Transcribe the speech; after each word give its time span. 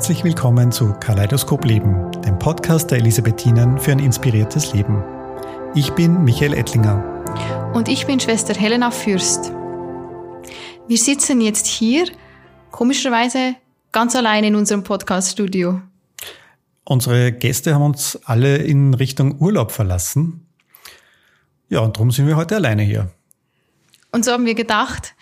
Herzlich 0.00 0.24
willkommen 0.24 0.72
zu 0.72 0.94
Kaleidoskop 0.94 1.62
Leben, 1.66 2.10
dem 2.22 2.38
Podcast 2.38 2.90
der 2.90 3.00
Elisabethinen 3.00 3.78
für 3.78 3.92
ein 3.92 3.98
inspiriertes 3.98 4.72
Leben. 4.72 5.04
Ich 5.74 5.92
bin 5.92 6.24
Michael 6.24 6.54
Ettlinger. 6.54 7.04
Und 7.74 7.86
ich 7.86 8.06
bin 8.06 8.18
Schwester 8.18 8.54
Helena 8.54 8.92
Fürst. 8.92 9.52
Wir 10.88 10.96
sitzen 10.96 11.42
jetzt 11.42 11.66
hier, 11.66 12.06
komischerweise 12.70 13.56
ganz 13.92 14.16
allein 14.16 14.44
in 14.44 14.54
unserem 14.54 14.84
Podcaststudio. 14.84 15.82
Unsere 16.84 17.30
Gäste 17.32 17.74
haben 17.74 17.82
uns 17.82 18.18
alle 18.24 18.56
in 18.56 18.94
Richtung 18.94 19.38
Urlaub 19.38 19.70
verlassen. 19.70 20.46
Ja, 21.68 21.80
und 21.80 21.98
darum 21.98 22.10
sind 22.10 22.26
wir 22.26 22.36
heute 22.36 22.56
alleine 22.56 22.84
hier. 22.84 23.10
Und 24.12 24.24
so 24.24 24.32
haben 24.32 24.46
wir 24.46 24.54
gedacht, 24.54 25.14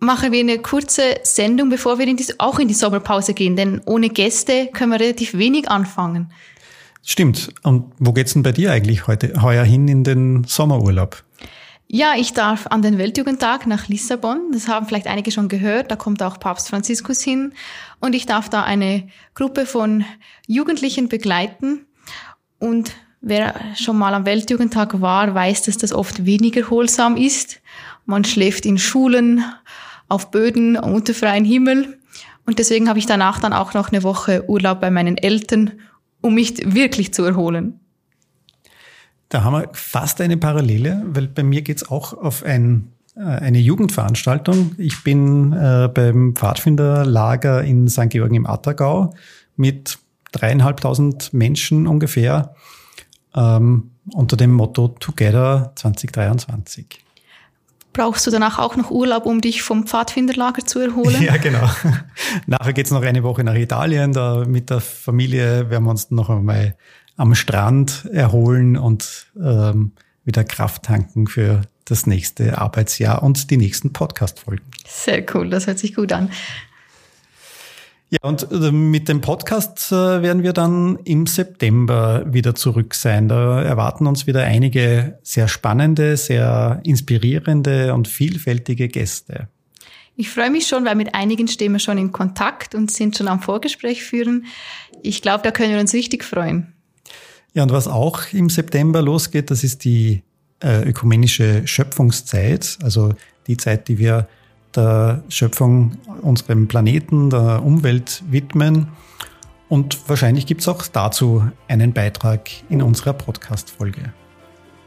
machen 0.00 0.32
wir 0.32 0.40
eine 0.40 0.58
kurze 0.58 1.20
Sendung, 1.22 1.68
bevor 1.68 1.98
wir 1.98 2.08
in 2.08 2.16
die, 2.16 2.26
auch 2.38 2.58
in 2.58 2.68
die 2.68 2.74
Sommerpause 2.74 3.34
gehen, 3.34 3.54
denn 3.54 3.80
ohne 3.84 4.08
Gäste 4.08 4.68
können 4.72 4.92
wir 4.92 5.00
relativ 5.00 5.34
wenig 5.34 5.70
anfangen. 5.70 6.32
Stimmt. 7.02 7.52
Und 7.62 7.92
wo 7.98 8.12
geht's 8.12 8.32
denn 8.32 8.42
bei 8.42 8.52
dir 8.52 8.72
eigentlich 8.72 9.06
heute, 9.06 9.40
heuer 9.40 9.64
hin 9.64 9.88
in 9.88 10.04
den 10.04 10.44
Sommerurlaub? 10.44 11.22
Ja, 11.92 12.14
ich 12.16 12.34
darf 12.34 12.66
an 12.68 12.82
den 12.82 12.98
Weltjugendtag 12.98 13.66
nach 13.66 13.88
Lissabon. 13.88 14.52
Das 14.52 14.68
haben 14.68 14.86
vielleicht 14.86 15.08
einige 15.08 15.32
schon 15.32 15.48
gehört. 15.48 15.90
Da 15.90 15.96
kommt 15.96 16.22
auch 16.22 16.38
Papst 16.38 16.68
Franziskus 16.68 17.20
hin. 17.20 17.52
Und 17.98 18.14
ich 18.14 18.26
darf 18.26 18.48
da 18.48 18.62
eine 18.62 19.08
Gruppe 19.34 19.66
von 19.66 20.04
Jugendlichen 20.46 21.08
begleiten. 21.08 21.86
Und 22.60 22.92
wer 23.20 23.54
schon 23.74 23.98
mal 23.98 24.14
am 24.14 24.24
Weltjugendtag 24.24 25.00
war, 25.00 25.34
weiß, 25.34 25.62
dass 25.62 25.78
das 25.78 25.92
oft 25.92 26.26
weniger 26.26 26.60
erholsam 26.60 27.16
ist. 27.16 27.60
Man 28.06 28.24
schläft 28.24 28.66
in 28.66 28.78
Schulen, 28.78 29.44
auf 30.10 30.30
Böden 30.30 30.76
unter 30.76 31.14
freiem 31.14 31.44
Himmel. 31.44 31.98
Und 32.44 32.58
deswegen 32.58 32.88
habe 32.88 32.98
ich 32.98 33.06
danach 33.06 33.40
dann 33.40 33.52
auch 33.52 33.74
noch 33.74 33.90
eine 33.90 34.02
Woche 34.02 34.48
Urlaub 34.48 34.80
bei 34.80 34.90
meinen 34.90 35.16
Eltern, 35.16 35.72
um 36.20 36.34
mich 36.34 36.74
wirklich 36.74 37.14
zu 37.14 37.24
erholen. 37.24 37.80
Da 39.28 39.44
haben 39.44 39.54
wir 39.54 39.68
fast 39.72 40.20
eine 40.20 40.36
Parallele, 40.36 41.02
weil 41.06 41.28
bei 41.28 41.44
mir 41.44 41.62
geht's 41.62 41.88
auch 41.88 42.12
auf 42.12 42.42
ein, 42.42 42.92
äh, 43.14 43.20
eine 43.20 43.58
Jugendveranstaltung. 43.58 44.72
Ich 44.76 45.04
bin 45.04 45.52
äh, 45.52 45.88
beim 45.92 46.34
Pfadfinderlager 46.34 47.62
in 47.62 47.88
St. 47.88 48.10
Georgen 48.10 48.34
im 48.34 48.46
Attergau 48.46 49.14
mit 49.56 49.98
dreieinhalbtausend 50.32 51.32
Menschen 51.32 51.86
ungefähr 51.86 52.54
ähm, 53.34 53.92
unter 54.12 54.36
dem 54.36 54.52
Motto 54.52 54.88
Together 54.88 55.72
2023. 55.76 57.04
Brauchst 58.00 58.26
du 58.26 58.30
danach 58.30 58.58
auch 58.58 58.76
noch 58.76 58.90
Urlaub, 58.90 59.26
um 59.26 59.42
dich 59.42 59.60
vom 59.60 59.86
Pfadfinderlager 59.86 60.64
zu 60.64 60.78
erholen? 60.78 61.16
Ja, 61.20 61.36
genau. 61.36 61.68
Nachher 62.46 62.72
geht's 62.72 62.90
noch 62.90 63.02
eine 63.02 63.22
Woche 63.22 63.44
nach 63.44 63.54
Italien. 63.54 64.14
Da 64.14 64.46
mit 64.46 64.70
der 64.70 64.80
Familie 64.80 65.68
werden 65.68 65.84
wir 65.84 65.90
uns 65.90 66.10
noch 66.10 66.30
einmal 66.30 66.76
am 67.18 67.34
Strand 67.34 68.08
erholen 68.10 68.78
und 68.78 69.26
ähm, 69.38 69.92
wieder 70.24 70.44
Kraft 70.44 70.84
tanken 70.84 71.26
für 71.26 71.60
das 71.84 72.06
nächste 72.06 72.56
Arbeitsjahr 72.56 73.22
und 73.22 73.50
die 73.50 73.58
nächsten 73.58 73.92
Podcast-Folgen. 73.92 74.64
Sehr 74.86 75.22
cool, 75.34 75.50
das 75.50 75.66
hört 75.66 75.78
sich 75.78 75.94
gut 75.94 76.14
an. 76.14 76.30
Ja, 78.12 78.18
und 78.22 78.50
äh, 78.50 78.72
mit 78.72 79.08
dem 79.08 79.20
Podcast 79.20 79.92
äh, 79.92 80.20
werden 80.22 80.42
wir 80.42 80.52
dann 80.52 80.98
im 81.04 81.28
September 81.28 82.24
wieder 82.26 82.56
zurück 82.56 82.94
sein. 82.94 83.28
Da 83.28 83.62
erwarten 83.62 84.08
uns 84.08 84.26
wieder 84.26 84.42
einige 84.42 85.20
sehr 85.22 85.46
spannende, 85.46 86.16
sehr 86.16 86.80
inspirierende 86.82 87.94
und 87.94 88.08
vielfältige 88.08 88.88
Gäste. 88.88 89.48
Ich 90.16 90.28
freue 90.28 90.50
mich 90.50 90.66
schon, 90.66 90.84
weil 90.84 90.96
mit 90.96 91.14
einigen 91.14 91.46
stehen 91.46 91.72
wir 91.72 91.78
schon 91.78 91.98
in 91.98 92.10
Kontakt 92.10 92.74
und 92.74 92.90
sind 92.90 93.16
schon 93.16 93.28
am 93.28 93.40
Vorgespräch 93.40 94.02
führen. 94.02 94.44
Ich 95.02 95.22
glaube, 95.22 95.44
da 95.44 95.52
können 95.52 95.72
wir 95.72 95.80
uns 95.80 95.94
richtig 95.94 96.24
freuen. 96.24 96.74
Ja, 97.54 97.62
und 97.62 97.70
was 97.70 97.86
auch 97.86 98.32
im 98.32 98.50
September 98.50 99.02
losgeht, 99.02 99.52
das 99.52 99.62
ist 99.62 99.84
die 99.84 100.24
äh, 100.62 100.82
ökumenische 100.82 101.66
Schöpfungszeit, 101.66 102.76
also 102.82 103.14
die 103.46 103.56
Zeit, 103.56 103.86
die 103.86 103.98
wir 103.98 104.28
der 104.74 105.22
Schöpfung, 105.28 105.98
unserem 106.22 106.68
Planeten, 106.68 107.30
der 107.30 107.62
Umwelt 107.64 108.22
widmen. 108.28 108.88
Und 109.68 110.08
wahrscheinlich 110.08 110.46
gibt 110.46 110.62
es 110.62 110.68
auch 110.68 110.86
dazu 110.86 111.44
einen 111.68 111.92
Beitrag 111.92 112.50
in 112.68 112.82
unserer 112.82 113.12
Podcast-Folge. 113.12 114.12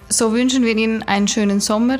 So 0.10 0.34
wünschen 0.34 0.64
wir 0.64 0.76
Ihnen 0.76 1.04
einen 1.04 1.28
schönen 1.28 1.60
Sommer. 1.60 2.00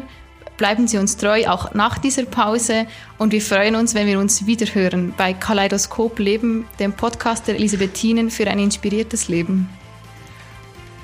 Bleiben 0.58 0.88
Sie 0.88 0.98
uns 0.98 1.18
treu, 1.18 1.48
auch 1.48 1.74
nach 1.74 1.98
dieser 1.98 2.26
Pause. 2.26 2.86
Und 3.18 3.32
wir 3.32 3.42
freuen 3.42 3.76
uns, 3.76 3.96
wenn 3.96 4.08
wir 4.08 4.20
uns 4.20 4.46
wiederhören 4.46 5.14
bei 5.18 5.34
Kaleidoskop 5.34 6.20
Leben, 6.20 6.66
dem 6.80 6.94
Podcast 6.94 7.48
der 7.48 7.56
Elisabethinen 7.56 8.30
für 8.30 8.48
ein 8.48 8.60
inspiriertes 8.60 9.30
Leben. 9.30 9.68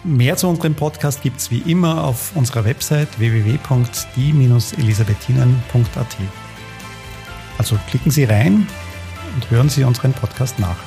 Mehr 0.03 0.37
zu 0.37 0.47
unserem 0.47 0.75
Podcast 0.75 1.23
gibt 1.23 1.39
es 1.39 1.49
wie 1.51 1.59
immer 1.59 2.03
auf 2.03 2.31
unserer 2.35 2.63
Website 2.63 3.19
www.die-elisabethinen.at. 3.19 6.17
Also 7.59 7.77
klicken 7.89 8.09
Sie 8.09 8.23
rein 8.23 8.65
und 9.35 9.51
hören 9.51 9.69
Sie 9.69 9.83
unseren 9.83 10.13
Podcast 10.13 10.57
nach. 10.59 10.77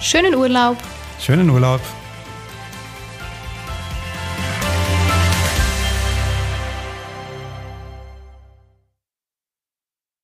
Schönen 0.00 0.36
Urlaub. 0.36 0.76
Schönen 1.18 1.50
Urlaub. 1.50 1.80